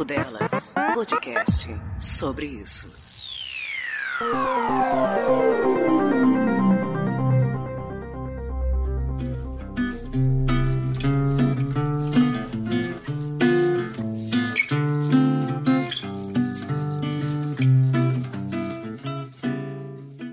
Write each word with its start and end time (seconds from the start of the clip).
Papo 0.00 0.04
Delas, 0.04 0.72
podcast 0.94 1.68
sobre 1.98 2.46
isso. 2.46 2.88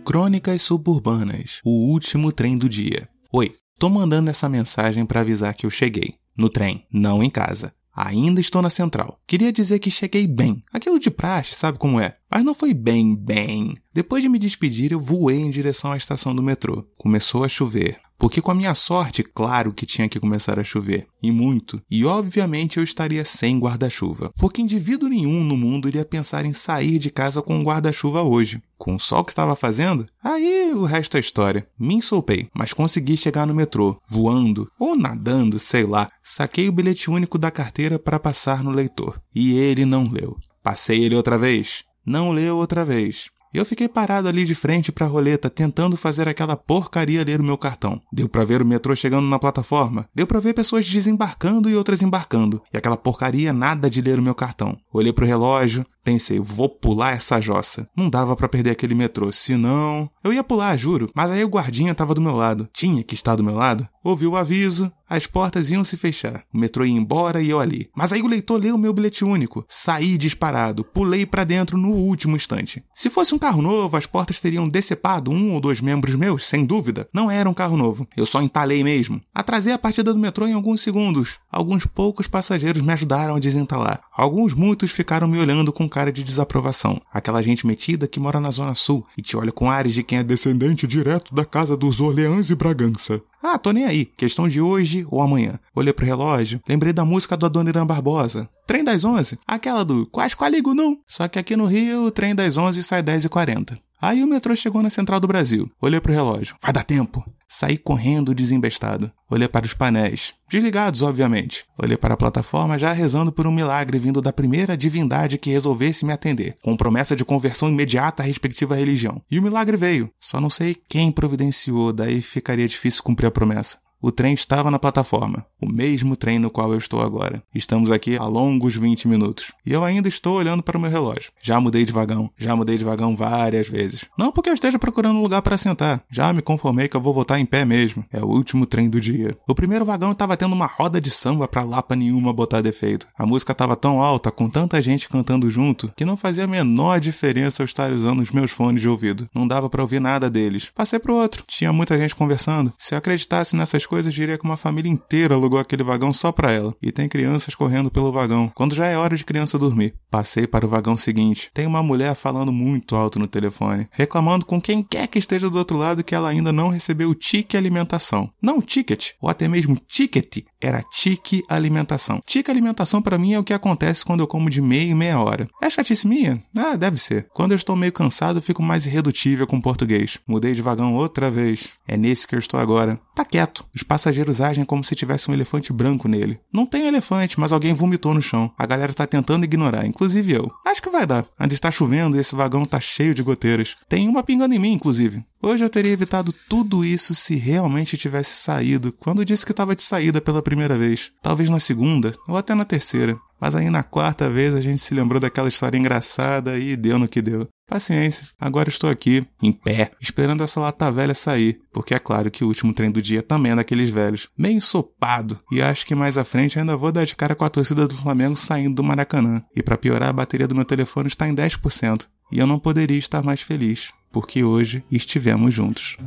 Crônicas 0.06 0.62
Suburbanas, 0.62 1.60
o 1.66 1.92
último 1.92 2.32
trem 2.32 2.58
do 2.58 2.70
dia. 2.70 3.10
Oi, 3.34 3.54
tô 3.78 3.90
mandando 3.90 4.30
essa 4.30 4.48
mensagem 4.48 5.06
para 5.06 5.20
avisar 5.20 5.54
que 5.54 5.66
eu 5.66 5.70
cheguei. 5.70 6.16
No 6.38 6.48
trem, 6.50 6.86
não 6.90 7.22
em 7.22 7.30
casa. 7.30 7.74
Ainda 8.00 8.40
estou 8.40 8.62
na 8.62 8.70
central. 8.70 9.20
Queria 9.26 9.52
dizer 9.52 9.80
que 9.80 9.90
cheguei 9.90 10.28
bem. 10.28 10.62
Aquilo 10.72 11.00
de 11.00 11.10
praxe, 11.10 11.56
sabe 11.56 11.80
como 11.80 12.00
é? 12.00 12.14
Mas 12.30 12.44
não 12.44 12.54
foi 12.54 12.72
bem, 12.72 13.16
bem. 13.16 13.76
Depois 13.92 14.22
de 14.22 14.30
me 14.30 14.38
despedir, 14.38 14.92
eu 14.92 15.02
voei 15.02 15.40
em 15.40 15.50
direção 15.50 15.92
à 15.92 15.98
estação 15.98 16.36
do 16.36 16.44
metrô. 16.44 16.86
Começou 16.96 17.44
a 17.44 17.50
chover. 17.50 18.00
Porque 18.18 18.42
com 18.42 18.52
a 18.52 18.56
minha 18.56 18.74
sorte, 18.74 19.24
claro 19.24 19.72
que 19.72 19.86
tinha 19.86 20.10
que 20.10 20.20
começar 20.20 20.60
a 20.60 20.64
chover. 20.64 21.06
E 21.22 21.32
muito. 21.32 21.82
E 21.90 22.04
obviamente 22.04 22.78
eu 22.78 22.84
estaria 22.84 23.24
sem 23.24 23.60
guarda-chuva. 23.60 24.32
Porque 24.40 24.62
indivíduo 24.62 25.08
nenhum 25.08 25.44
no 25.44 25.56
mundo 25.56 25.88
iria 25.88 26.04
pensar 26.04 26.46
em 26.46 26.54
sair 26.54 26.98
de 26.98 27.12
casa 27.12 27.42
com 27.42 27.56
um 27.56 27.64
guarda-chuva 27.64 28.24
hoje. 28.24 28.62
Com 28.78 28.96
o 28.96 29.00
sol 29.00 29.24
que 29.24 29.32
estava 29.32 29.56
fazendo, 29.56 30.06
aí 30.24 30.72
o 30.74 30.84
resto 30.84 31.18
é 31.18 31.20
história. 31.20 31.68
Me 31.80 31.96
ensopei, 31.96 32.48
mas 32.54 32.74
consegui 32.74 33.18
chegar 33.18 33.46
no 33.46 33.54
metrô, 33.54 34.00
voando 34.10 34.70
ou 34.80 34.96
nadando, 34.96 35.60
sei 35.60 35.84
lá. 35.84 36.10
Saquei 36.24 36.68
o 36.70 36.72
bilhete 36.72 37.10
único 37.10 37.38
da 37.38 37.52
carteira 37.52 38.00
para 38.00 38.20
passar 38.20 38.64
no 38.64 38.72
leitor. 38.72 39.22
E 39.34 39.58
ele 39.58 39.86
não 39.86 40.10
leu. 40.12 40.38
Passei 40.64 41.04
ele 41.04 41.16
outra 41.16 41.38
vez. 41.38 41.84
Não 42.06 42.32
leu 42.32 42.58
outra 42.58 42.86
vez. 42.86 43.30
Eu 43.58 43.66
fiquei 43.66 43.90
parado 43.90 44.28
ali 44.28 44.44
de 44.44 44.54
frente 44.54 44.92
para 44.92 45.08
a 45.08 45.10
roleta, 45.10 45.50
tentando 45.50 45.98
fazer 45.98 46.28
aquela 46.28 46.56
porcaria 46.56 47.24
ler 47.24 47.42
o 47.42 47.44
meu 47.44 47.58
cartão. 47.58 48.00
Deu 48.14 48.30
para 48.30 48.46
ver 48.46 48.62
o 48.62 48.66
metrô 48.66 48.96
chegando 48.96 49.26
na 49.28 49.40
plataforma. 49.40 50.08
Deu 50.14 50.28
para 50.28 50.40
ver 50.40 50.54
pessoas 50.54 50.88
desembarcando 50.88 51.68
e 51.68 51.76
outras 51.76 52.04
embarcando. 52.04 52.62
E 52.72 52.78
aquela 52.78 52.96
porcaria 52.96 53.52
nada 53.52 53.90
de 53.90 54.00
ler 54.00 54.20
o 54.20 54.22
meu 54.22 54.36
cartão. 54.36 54.78
Olhei 54.94 55.12
pro 55.12 55.26
relógio, 55.26 55.84
pensei, 56.04 56.40
vou 56.40 56.70
pular 56.70 57.14
essa 57.14 57.42
jossa. 57.42 57.90
Não 57.98 58.12
dava 58.12 58.36
para 58.36 58.48
perder 58.48 58.70
aquele 58.70 58.94
metrô, 58.94 59.34
senão 59.34 60.08
eu 60.24 60.32
ia 60.32 60.44
pular, 60.44 60.78
juro. 60.78 61.10
Mas 61.16 61.32
aí 61.32 61.44
o 61.44 61.50
guardinha 61.50 61.96
tava 61.96 62.14
do 62.14 62.22
meu 62.22 62.36
lado. 62.36 62.70
Tinha 62.72 63.04
que 63.04 63.16
estar 63.16 63.36
do 63.36 63.44
meu 63.44 63.56
lado. 63.56 63.90
Ouvi 64.08 64.26
o 64.26 64.38
aviso, 64.38 64.90
as 65.10 65.28
portas 65.28 65.70
iam 65.70 65.84
se 65.84 65.98
fechar. 65.98 66.42
O 66.54 66.58
metrô 66.58 66.86
ia 66.86 66.94
embora 66.94 67.42
e 67.42 67.50
eu 67.50 67.60
ali. 67.60 67.90
Mas 67.94 68.14
aí 68.14 68.22
o 68.22 68.28
leitor 68.28 68.58
leu 68.58 68.78
meu 68.78 68.94
bilhete 68.94 69.26
único. 69.26 69.66
Saí 69.68 70.18
disparado, 70.18 70.86
pulei 70.86 71.26
para 71.26 71.44
dentro 71.44 71.78
no 71.78 71.90
último 71.90 72.38
instante. 72.38 72.82
Se 72.94 73.10
fosse 73.10 73.36
um 73.36 73.38
carro 73.38 73.62
novo, 73.62 73.98
as 73.98 74.06
portas 74.06 74.40
teriam 74.40 74.70
decepado 74.70 75.30
um 75.30 75.52
ou 75.52 75.60
dois 75.60 75.82
membros 75.82 76.16
meus, 76.16 76.46
sem 76.46 76.66
dúvida. 76.66 77.06
Não 77.14 77.30
era 77.30 77.50
um 77.50 77.54
carro 77.54 77.76
novo. 77.76 78.08
Eu 78.16 78.26
só 78.26 78.42
entalei 78.42 78.82
mesmo. 78.82 79.22
Atrasei 79.36 79.74
a 79.74 79.78
partida 79.78 80.14
do 80.14 80.20
metrô 80.20 80.48
em 80.48 80.54
alguns 80.54 80.80
segundos. 80.80 81.38
Alguns 81.58 81.88
poucos 81.88 82.28
passageiros 82.28 82.84
me 82.84 82.94
ajudaram 82.94 83.36
a 83.36 83.40
desentalar. 83.40 84.00
Alguns 84.16 84.54
muitos 84.54 84.92
ficaram 84.92 85.28
me 85.28 85.40
olhando 85.40 85.74
com 85.74 85.90
cara 85.90 86.12
de 86.12 86.24
desaprovação. 86.24 87.02
Aquela 87.12 87.42
gente 87.42 87.66
metida 87.66 88.08
que 88.08 88.20
mora 88.20 88.40
na 88.40 88.52
Zona 88.52 88.76
Sul 88.76 89.04
e 89.18 89.24
te 89.24 89.36
olha 89.36 89.52
com 89.52 89.68
ares 89.68 89.96
de 89.96 90.04
quem 90.04 90.20
é 90.20 90.24
descendente 90.24 90.86
direto 90.86 91.34
da 91.34 91.44
casa 91.44 91.76
dos 91.76 92.00
Orleans 92.00 92.52
e 92.52 92.56
Bragança. 92.56 93.20
Ah, 93.42 93.58
tô 93.58 93.72
nem 93.72 93.86
aí. 93.86 94.06
Questão 94.06 94.48
de 94.48 94.62
hoje 94.62 95.08
ou 95.10 95.20
amanhã. 95.20 95.60
Olhei 95.74 95.92
pro 95.92 96.06
relógio, 96.06 96.62
lembrei 96.70 96.94
da 96.94 97.04
música 97.04 97.36
do 97.36 97.48
Adoniran 97.48 97.88
Barbosa. 97.88 98.48
Trem 98.68 98.84
das 98.84 99.04
11? 99.04 99.40
Aquela 99.48 99.84
do 99.84 100.06
Quase 100.06 100.36
Qualigo 100.36 100.76
não. 100.76 101.00
Só 101.08 101.28
que 101.28 101.40
aqui 101.40 101.56
no 101.56 101.66
Rio, 101.66 102.06
o 102.06 102.12
trem 102.12 102.36
das 102.36 102.56
11 102.56 102.84
sai 102.84 103.02
10h40. 103.02 103.80
Aí 104.00 104.24
o 104.24 104.28
metrô 104.28 104.56
chegou 104.56 104.84
na 104.84 104.90
Central 104.90 105.20
do 105.20 105.28
Brasil. 105.28 105.70
Olhei 105.82 106.00
pro 106.00 106.14
relógio. 106.14 106.56
Vai 106.62 106.72
dar 106.72 106.84
tempo. 106.84 107.26
Saí 107.48 107.78
correndo 107.78 108.36
desembestado. 108.36 109.12
Olhei 109.30 109.48
para 109.48 109.66
os 109.66 109.74
painéis. 109.74 110.34
Desligados, 110.50 111.02
obviamente. 111.02 111.66
Olhei 111.78 111.98
para 111.98 112.14
a 112.14 112.18
plataforma 112.18 112.78
já 112.78 112.92
rezando 112.94 113.32
por 113.32 113.48
um 113.48 113.52
milagre 113.52 113.98
vindo 113.98 114.22
da 114.22 114.32
primeira 114.32 114.78
divindade 114.78 115.38
que 115.38 115.50
resolvesse 115.50 116.06
me 116.06 116.14
atender, 116.14 116.56
com 116.62 116.78
promessa 116.78 117.16
de 117.16 117.26
conversão 117.26 117.70
imediata 117.70 118.22
à 118.22 118.26
respectiva 118.26 118.76
religião. 118.76 119.22
E 119.32 119.40
o 119.40 119.42
milagre 119.42 119.78
veio. 119.78 120.12
Só 120.20 120.40
não 120.40 120.50
sei 120.50 120.76
quem 120.88 121.12
providenciou, 121.12 121.92
daí 121.92 122.22
ficaria 122.22 122.68
difícil 122.68 123.02
cumprir 123.02 123.28
a 123.28 123.32
promessa. 123.32 123.80
O 124.00 124.12
trem 124.12 124.36
estava 124.36 124.70
na 124.70 124.78
plataforma, 124.78 125.44
o 125.60 125.68
mesmo 125.68 126.16
trem 126.16 126.38
no 126.38 126.52
qual 126.52 126.72
eu 126.72 126.78
estou 126.78 127.02
agora. 127.02 127.42
Estamos 127.54 127.90
aqui 127.90 128.16
há 128.16 128.26
longos 128.26 128.76
20 128.76 129.08
minutos. 129.08 129.52
E 129.66 129.74
eu 129.74 129.84
ainda 129.84 130.08
estou 130.08 130.38
olhando 130.38 130.62
para 130.62 130.78
o 130.78 130.80
meu 130.80 130.92
relógio. 130.92 131.32
Já 131.42 131.60
mudei 131.60 131.84
de 131.84 131.92
vagão, 131.92 132.30
já 132.38 132.56
mudei 132.56 132.78
de 132.78 132.86
vagão 132.86 133.16
várias 133.16 133.68
vezes. 133.68 134.06
Não 134.16 134.32
porque 134.32 134.52
eu 134.52 134.54
esteja 134.54 134.78
procurando 134.78 135.18
um 135.18 135.24
lugar 135.24 135.42
para 135.42 135.58
sentar, 135.58 136.04
já 136.12 136.32
me 136.32 136.44
conformei 136.44 136.88
que 136.88 136.96
eu 136.96 137.02
vou 137.02 137.12
voltar 137.12 137.40
em 137.40 137.46
pé 137.46 137.66
mesmo. 137.66 138.06
É 138.14 138.22
o 138.24 138.28
último 138.28 138.68
trem 138.68 138.88
do 138.88 139.02
dia. 139.02 139.36
O 139.50 139.56
primeiro 139.56 139.84
vagão 139.84 140.12
estava 140.12 140.38
tendo 140.38 140.54
uma 140.54 140.68
roda 140.68 141.02
de 141.02 141.10
samba 141.10 141.48
pra 141.48 141.64
lapa 141.64 141.96
nenhuma 141.96 142.32
botar 142.32 142.62
defeito. 142.62 143.08
A 143.18 143.26
música 143.26 143.52
estava 143.52 143.76
tão 143.76 144.00
alta, 144.00 144.30
com 144.30 144.48
tanta 144.48 144.80
gente 144.80 145.10
cantando 145.10 145.50
junto, 145.50 145.92
que 145.98 146.06
não 146.06 146.16
fazia 146.16 146.44
a 146.44 146.48
menor 146.48 147.00
diferença 147.00 147.64
eu 147.64 147.66
estar 147.66 147.92
usando 147.92 148.20
os 148.20 148.30
meus 148.30 148.52
fones 148.52 148.84
de 148.84 148.88
ouvido. 148.88 149.28
Não 149.34 149.48
dava 149.48 149.72
para 149.72 149.82
ouvir 149.82 150.00
nada 150.00 150.30
deles. 150.30 150.72
Passei 150.76 151.00
pro 151.00 151.16
outro. 151.16 151.44
Tinha 151.48 151.74
muita 151.74 151.98
gente 151.98 152.14
conversando. 152.14 152.72
Se 152.78 152.94
eu 152.94 153.00
acreditasse 153.00 153.56
nessas 153.56 153.87
coisas, 153.88 154.14
diria 154.14 154.38
que 154.38 154.46
uma 154.46 154.58
família 154.58 154.92
inteira 154.92 155.34
alugou 155.34 155.60
aquele 155.60 155.84
vagão 155.84 156.14
só 156.14 156.32
para 156.32 156.52
ela. 156.52 156.76
E 156.82 156.92
tem 156.92 157.08
crianças 157.08 157.56
correndo 157.56 157.90
pelo 157.90 158.12
vagão, 158.12 158.52
quando 158.54 158.76
já 158.76 158.86
é 158.86 158.98
hora 158.98 159.16
de 159.16 159.24
criança 159.24 159.58
dormir. 159.58 159.96
Passei 160.10 160.48
para 160.48 160.66
o 160.66 160.70
vagão 160.70 160.96
seguinte. 160.96 161.50
Tem 161.54 161.68
uma 161.68 161.84
mulher 161.84 162.16
falando 162.16 162.52
muito 162.52 162.96
alto 162.96 163.20
no 163.20 163.28
telefone, 163.28 163.88
reclamando 163.92 164.46
com 164.46 164.62
quem 164.62 164.82
quer 164.82 165.08
que 165.08 165.20
esteja 165.20 165.50
do 165.50 165.58
outro 165.58 165.78
lado 165.78 166.04
que 166.04 166.16
ela 166.16 166.30
ainda 166.30 166.54
não 166.54 166.70
recebeu 166.70 167.10
o 167.10 167.16
tique 167.16 167.58
alimentação. 167.58 168.32
Não 168.42 168.60
o 168.60 168.62
ticket, 168.62 169.12
ou 169.22 169.30
até 169.30 169.48
mesmo 169.48 169.78
ticket, 169.88 170.46
era 170.60 170.82
tique 170.82 171.44
alimentação. 171.50 172.20
Tique 172.26 172.50
alimentação 172.50 173.02
para 173.02 173.18
mim 173.18 173.34
é 173.34 173.40
o 173.40 173.44
que 173.44 173.54
acontece 173.54 174.04
quando 174.04 174.22
eu 174.22 174.28
como 174.28 174.50
de 174.50 174.62
meia 174.62 174.90
em 174.90 174.96
meia 174.96 175.20
hora. 175.20 175.48
É 175.62 175.70
chatice 175.70 176.08
minha? 176.08 176.42
Ah, 176.56 176.76
deve 176.76 176.98
ser. 176.98 177.28
Quando 177.34 177.52
eu 177.52 177.58
estou 177.58 177.76
meio 177.76 177.92
cansado, 177.92 178.42
fico 178.42 178.64
mais 178.64 178.86
irredutível 178.86 179.46
com 179.46 179.62
português. 179.62 180.18
Mudei 180.28 180.54
de 180.54 180.62
vagão 180.62 180.96
outra 180.96 181.30
vez. 181.30 181.70
É 181.88 181.96
nesse 181.96 182.26
que 182.26 182.36
eu 182.36 182.40
estou 182.40 182.60
agora. 182.60 183.00
Tá 183.16 183.24
quieto. 183.26 183.66
Os 183.76 183.84
passageiros 183.84 184.42
agem 184.42 184.66
como 184.66 184.84
se 184.84 184.96
tivesse 184.96 185.30
um 185.30 185.34
elefante 185.34 185.72
branco 185.72 186.08
nele. 186.08 186.40
Não 186.52 186.66
tem 186.66 186.88
elefante, 186.88 187.40
mas 187.40 187.52
alguém 187.52 187.74
vomitou 187.74 188.14
no 188.14 188.22
chão. 188.22 188.52
A 188.58 188.66
galera 188.66 188.94
tá 188.94 189.06
tentando 189.06 189.44
ignorar, 189.44 189.86
inclusive 189.98 190.32
eu. 190.32 190.52
Acho 190.64 190.82
que 190.82 190.92
vai 190.92 191.08
dar. 191.08 191.26
Ainda 191.40 191.56
está 191.56 191.72
chovendo 191.72 192.16
e 192.16 192.20
esse 192.20 192.36
vagão 192.36 192.66
tá 192.66 192.80
cheio 192.80 193.16
de 193.16 193.24
goteiras. 193.24 193.76
Tem 193.90 194.08
uma 194.08 194.22
pingando 194.22 194.54
em 194.54 194.60
mim, 194.60 194.74
inclusive. 194.74 195.26
Hoje 195.42 195.64
eu 195.64 195.70
teria 195.70 195.92
evitado 195.92 196.32
tudo 196.48 196.86
isso 196.86 197.16
se 197.16 197.36
realmente 197.36 197.98
tivesse 197.98 198.36
saído 198.36 198.94
quando 198.94 199.26
disse 199.26 199.46
que 199.46 199.52
estava 199.52 199.76
de 199.76 199.82
saída 199.82 200.22
pela 200.22 200.42
primeira 200.42 200.78
vez. 200.78 201.12
Talvez 201.22 201.50
na 201.50 201.60
segunda 201.60 202.14
ou 202.28 202.38
até 202.38 202.54
na 202.54 202.64
terceira. 202.64 203.18
Mas 203.40 203.56
aí 203.56 203.70
na 203.70 203.82
quarta 203.82 204.30
vez 204.30 204.54
a 204.54 204.62
gente 204.62 204.80
se 204.80 204.94
lembrou 204.94 205.20
daquela 205.20 205.50
história 205.50 205.78
engraçada 205.78 206.58
e 206.58 206.76
deu 206.76 207.00
no 207.00 207.08
que 207.08 207.22
deu. 207.22 207.48
Paciência, 207.68 208.30
agora 208.40 208.70
estou 208.70 208.90
aqui, 208.90 209.28
em 209.44 209.52
pé, 209.52 209.92
esperando 210.00 210.42
essa 210.42 210.58
lata 210.58 210.90
velha 210.90 211.14
sair, 211.14 211.60
porque 211.74 211.94
é 211.94 212.00
claro 212.00 212.32
que 212.32 212.46
o 212.46 212.48
último 212.48 212.74
trem 212.74 212.90
do 212.90 213.02
dia 213.02 213.22
também 213.22 213.52
é 213.52 213.56
daqueles 213.58 213.90
velhos, 213.90 214.30
meio 214.38 214.56
ensopado, 214.56 215.38
e 215.52 215.62
acho 215.62 215.86
que 215.86 215.94
mais 215.94 216.18
à 216.18 216.24
frente 216.24 216.58
ainda 216.58 216.78
vou 216.78 216.94
dar 216.94 217.06
de 217.06 217.14
cara 217.14 217.36
com 217.36 217.44
a 217.44 217.50
torcida 217.50 217.86
do 217.86 217.98
Flamengo 217.98 218.38
saindo 218.38 218.76
do 218.76 218.84
Maracanã. 218.84 219.44
E 219.54 219.62
para 219.62 219.78
piorar, 219.78 220.10
a 220.10 220.14
bateria 220.14 220.48
do 220.48 220.56
meu 220.56 220.64
telefone 220.64 221.10
está 221.10 221.28
em 221.28 221.36
10%, 221.36 222.06
e 222.32 222.40
eu 222.40 222.48
não 222.48 222.58
poderia 222.58 222.98
estar 222.98 223.22
mais 223.22 223.42
feliz, 223.42 223.92
porque 224.14 224.46
hoje 224.46 224.82
estivemos 224.90 225.54
juntos. 225.54 225.98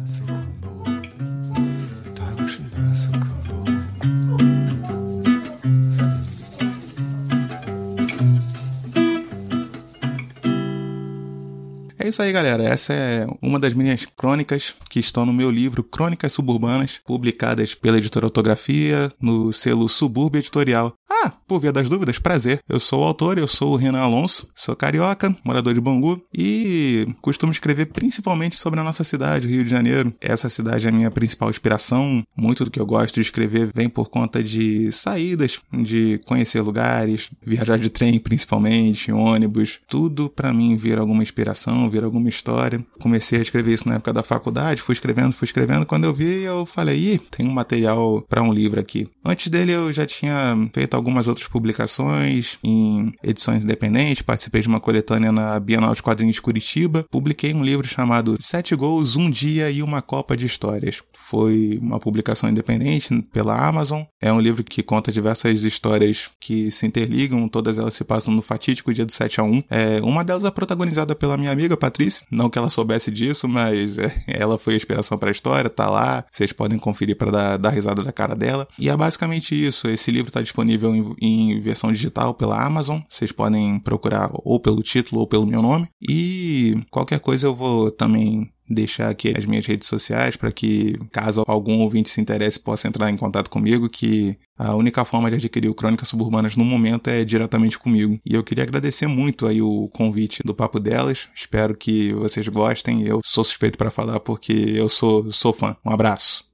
É 12.02 12.08
isso 12.08 12.22
aí, 12.22 12.32
galera. 12.32 12.62
Essa 12.62 12.94
é 12.94 13.26
uma 13.42 13.58
das 13.58 13.74
minhas 13.74 14.06
crônicas 14.06 14.74
que 14.88 14.98
estão 14.98 15.26
no 15.26 15.34
meu 15.34 15.50
livro 15.50 15.84
Crônicas 15.84 16.32
Suburbanas, 16.32 16.98
publicadas 17.04 17.74
pela 17.74 17.98
editora 17.98 18.24
Autografia 18.24 19.12
no 19.20 19.52
selo 19.52 19.86
Subúrbio 19.86 20.38
Editorial. 20.38 20.94
Ah, 21.22 21.30
por 21.46 21.60
via 21.60 21.72
das 21.72 21.90
dúvidas, 21.90 22.18
prazer. 22.18 22.60
Eu 22.66 22.80
sou 22.80 23.02
o 23.02 23.04
autor, 23.04 23.36
eu 23.36 23.46
sou 23.46 23.74
o 23.74 23.76
Renan 23.76 23.98
Alonso, 23.98 24.48
sou 24.54 24.74
carioca, 24.74 25.36
morador 25.44 25.74
de 25.74 25.80
Bangu 25.80 26.18
e 26.32 27.06
costumo 27.20 27.52
escrever 27.52 27.86
principalmente 27.86 28.56
sobre 28.56 28.80
a 28.80 28.84
nossa 28.84 29.04
cidade, 29.04 29.46
Rio 29.46 29.64
de 29.64 29.68
Janeiro. 29.68 30.14
Essa 30.22 30.48
cidade 30.48 30.86
é 30.86 30.88
a 30.88 30.92
minha 30.92 31.10
principal 31.10 31.50
inspiração. 31.50 32.22
Muito 32.34 32.64
do 32.64 32.70
que 32.70 32.80
eu 32.80 32.86
gosto 32.86 33.16
de 33.16 33.20
escrever 33.20 33.70
vem 33.74 33.90
por 33.90 34.08
conta 34.08 34.42
de 34.42 34.90
saídas, 34.92 35.60
de 35.70 36.18
conhecer 36.24 36.62
lugares, 36.62 37.30
viajar 37.44 37.78
de 37.78 37.90
trem 37.90 38.18
principalmente, 38.18 39.12
ônibus. 39.12 39.80
Tudo 39.86 40.30
para 40.30 40.54
mim 40.54 40.76
vira 40.76 41.02
alguma 41.02 41.22
inspiração, 41.22 41.89
vira 41.90 42.06
alguma 42.06 42.28
história. 42.28 42.84
Comecei 43.00 43.38
a 43.38 43.42
escrever 43.42 43.72
isso 43.72 43.88
na 43.88 43.96
época 43.96 44.12
da 44.12 44.22
faculdade, 44.22 44.82
fui 44.82 44.92
escrevendo, 44.92 45.32
fui 45.32 45.46
escrevendo. 45.46 45.86
Quando 45.86 46.04
eu 46.04 46.14
vi, 46.14 46.42
eu 46.42 46.64
falei, 46.64 47.14
ih, 47.14 47.18
tem 47.30 47.46
um 47.46 47.52
material 47.52 48.24
para 48.28 48.42
um 48.42 48.52
livro 48.52 48.80
aqui. 48.80 49.08
Antes 49.24 49.48
dele, 49.48 49.72
eu 49.72 49.92
já 49.92 50.06
tinha 50.06 50.56
feito 50.72 50.94
algumas 50.94 51.28
outras 51.28 51.48
publicações 51.48 52.58
em 52.64 53.12
edições 53.22 53.64
independentes, 53.64 54.22
participei 54.22 54.60
de 54.60 54.68
uma 54.68 54.80
coletânea 54.80 55.32
na 55.32 55.58
Bienal 55.58 55.94
de 55.94 56.02
Quadrinhos 56.02 56.36
de 56.36 56.42
Curitiba, 56.42 57.04
publiquei 57.10 57.52
um 57.52 57.62
livro 57.62 57.86
chamado 57.86 58.36
Sete 58.40 58.74
Gols, 58.74 59.16
Um 59.16 59.30
Dia 59.30 59.70
e 59.70 59.82
Uma 59.82 60.02
Copa 60.02 60.36
de 60.36 60.46
Histórias. 60.46 61.02
Foi 61.14 61.78
uma 61.80 61.98
publicação 61.98 62.48
independente 62.48 63.22
pela 63.32 63.56
Amazon. 63.56 64.02
É 64.20 64.32
um 64.32 64.40
livro 64.40 64.64
que 64.64 64.82
conta 64.82 65.12
diversas 65.12 65.62
histórias 65.62 66.30
que 66.40 66.70
se 66.70 66.86
interligam, 66.86 67.48
todas 67.48 67.78
elas 67.78 67.94
se 67.94 68.04
passam 68.04 68.34
no 68.34 68.42
fatídico 68.42 68.92
dia 68.92 69.06
do 69.06 69.12
7 69.12 69.40
a 69.40 69.44
1 69.44 69.62
é, 69.70 70.00
Uma 70.02 70.24
delas 70.24 70.44
é 70.44 70.50
protagonizada 70.50 71.14
pela 71.14 71.36
minha 71.36 71.52
amiga 71.52 71.76
Patrícia, 71.80 72.24
não 72.30 72.48
que 72.48 72.58
ela 72.58 72.70
soubesse 72.70 73.10
disso, 73.10 73.48
mas 73.48 73.98
é, 73.98 74.12
ela 74.28 74.58
foi 74.58 74.74
a 74.74 74.76
inspiração 74.76 75.18
para 75.18 75.30
a 75.30 75.32
história, 75.32 75.68
tá 75.68 75.90
lá, 75.90 76.24
vocês 76.30 76.52
podem 76.52 76.78
conferir 76.78 77.16
para 77.16 77.30
dar, 77.30 77.56
dar 77.56 77.70
risada 77.70 78.02
da 78.02 78.12
cara 78.12 78.36
dela. 78.36 78.68
E 78.78 78.88
é 78.88 78.96
basicamente 78.96 79.54
isso. 79.54 79.88
Esse 79.88 80.10
livro 80.10 80.28
está 80.28 80.40
disponível 80.40 80.94
em, 80.94 81.16
em 81.20 81.60
versão 81.60 81.90
digital 81.90 82.34
pela 82.34 82.62
Amazon, 82.62 83.00
vocês 83.08 83.32
podem 83.32 83.78
procurar 83.80 84.30
ou 84.32 84.60
pelo 84.60 84.82
título 84.82 85.22
ou 85.22 85.26
pelo 85.26 85.46
meu 85.46 85.62
nome. 85.62 85.88
E 86.00 86.78
qualquer 86.90 87.20
coisa 87.20 87.46
eu 87.46 87.54
vou 87.54 87.90
também 87.90 88.50
deixar 88.70 89.10
aqui 89.10 89.34
as 89.36 89.44
minhas 89.44 89.66
redes 89.66 89.88
sociais 89.88 90.36
para 90.36 90.52
que, 90.52 90.96
caso 91.10 91.42
algum 91.46 91.80
ouvinte 91.80 92.08
se 92.08 92.20
interesse, 92.20 92.60
possa 92.60 92.86
entrar 92.86 93.10
em 93.10 93.16
contato 93.16 93.50
comigo, 93.50 93.88
que 93.88 94.38
a 94.56 94.74
única 94.74 95.04
forma 95.04 95.28
de 95.30 95.36
adquirir 95.36 95.68
o 95.68 95.74
Crônicas 95.74 96.08
Suburbanas 96.08 96.56
no 96.56 96.64
momento 96.64 97.08
é 97.08 97.24
diretamente 97.24 97.78
comigo. 97.78 98.18
E 98.24 98.34
eu 98.34 98.44
queria 98.44 98.64
agradecer 98.64 99.06
muito 99.06 99.46
aí 99.46 99.60
o 99.60 99.88
convite 99.88 100.42
do 100.44 100.54
Papo 100.54 100.78
Delas. 100.78 101.28
Espero 101.34 101.76
que 101.76 102.12
vocês 102.12 102.46
gostem. 102.48 103.02
Eu 103.02 103.20
sou 103.24 103.42
suspeito 103.42 103.76
para 103.76 103.90
falar 103.90 104.20
porque 104.20 104.52
eu 104.52 104.88
sou, 104.88 105.30
sou 105.32 105.52
fã. 105.52 105.76
Um 105.84 105.90
abraço. 105.90 106.44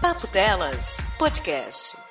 Papo 0.00 0.26
Delas 0.28 0.98
Podcast. 1.18 2.07